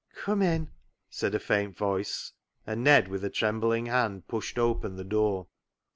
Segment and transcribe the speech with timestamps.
[0.23, 0.71] "Come in,"
[1.11, 2.31] said a faint voice,
[2.65, 5.45] and Ned with a trembling hand pushed open the door.